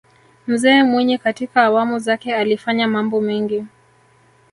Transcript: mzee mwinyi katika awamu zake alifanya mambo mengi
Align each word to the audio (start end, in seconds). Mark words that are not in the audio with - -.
mzee 0.47 0.83
mwinyi 0.83 1.17
katika 1.17 1.63
awamu 1.63 1.99
zake 1.99 2.35
alifanya 2.35 2.87
mambo 2.87 3.21
mengi 3.21 3.65